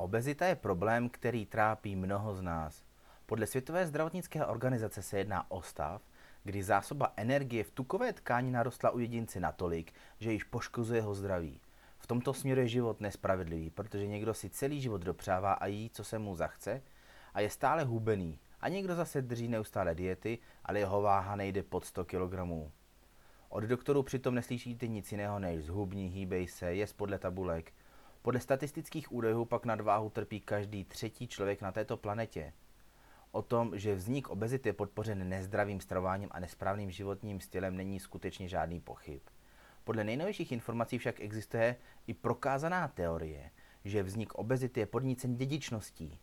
[0.00, 2.82] Obezita je problém, který trápí mnoho z nás.
[3.26, 6.02] Podle Světové zdravotnické organizace se jedná o stav,
[6.44, 11.60] kdy zásoba energie v tukové tkáni narostla u jedince natolik, že již poškozuje jeho zdraví.
[11.98, 16.04] V tomto směru je život nespravedlivý, protože někdo si celý život dopřává a jí, co
[16.04, 16.82] se mu zachce,
[17.34, 18.38] a je stále hubený.
[18.60, 22.34] A někdo zase drží neustále diety, ale jeho váha nejde pod 100 kg.
[23.48, 27.72] Od doktorů přitom neslyšíte nic jiného než zhubní, hýbej se, jest podle tabulek.
[28.22, 32.52] Podle statistických údajů pak nadváhu trpí každý třetí člověk na této planetě.
[33.32, 38.48] O tom, že vznik obezity je podpořen nezdravým stravováním a nesprávným životním stylem, není skutečně
[38.48, 39.20] žádný pochyb.
[39.84, 41.76] Podle nejnovějších informací však existuje
[42.06, 43.50] i prokázaná teorie,
[43.84, 46.18] že vznik obezity je podnícen dědičností.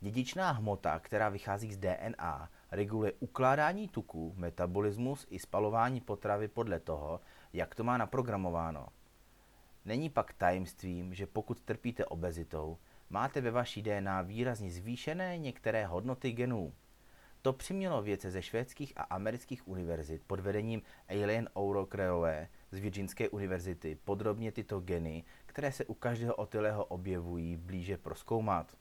[0.00, 7.20] Dědičná hmota, která vychází z DNA, reguluje ukládání tuků, metabolismus i spalování potravy podle toho,
[7.52, 8.88] jak to má naprogramováno.
[9.86, 12.78] Není pak tajemstvím, že pokud trpíte obezitou,
[13.10, 16.72] máte ve vaší DNA výrazně zvýšené některé hodnoty genů.
[17.42, 23.98] To přimělo vědce ze švédských a amerických univerzit pod vedením Eileen O'Rourkeové z Virginské univerzity
[24.04, 28.76] podrobně tyto geny, které se u každého otylého objevují, blíže proskoumat.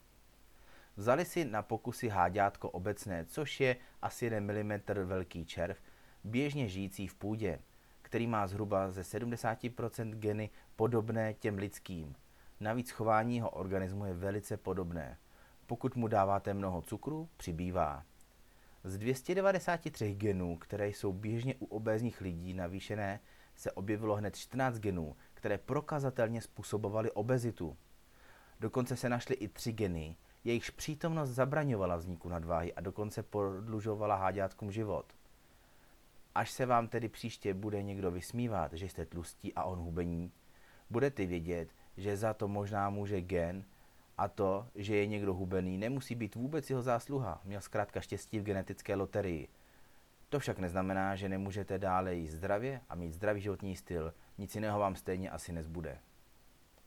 [0.96, 5.78] Vzali si na pokusy háďátko obecné, což je asi 1 mm velký červ,
[6.24, 7.60] běžně žijící v půdě,
[8.16, 12.16] který má zhruba ze 70% geny podobné těm lidským.
[12.60, 15.18] Navíc chování jeho organismu je velice podobné.
[15.66, 18.04] Pokud mu dáváte mnoho cukru, přibývá.
[18.84, 23.20] Z 293 genů, které jsou běžně u obézních lidí navýšené,
[23.56, 27.78] se objevilo hned 14 genů, které prokazatelně způsobovaly obezitu.
[28.60, 34.72] Dokonce se našly i tři geny, jejichž přítomnost zabraňovala vzniku nadváhy a dokonce prodlužovala háďátkům
[34.72, 35.06] život.
[36.36, 40.32] Až se vám tedy příště bude někdo vysmívat, že jste tlustí a on hubení,
[40.90, 43.66] budete vědět, že za to možná může gen
[44.18, 47.42] a to, že je někdo hubený, nemusí být vůbec jeho zásluha.
[47.44, 49.48] Měl zkrátka štěstí v genetické loterii.
[50.30, 54.14] To však neznamená, že nemůžete dále jíst zdravě a mít zdravý životní styl.
[54.38, 56.00] Nic jiného vám stejně asi nezbude.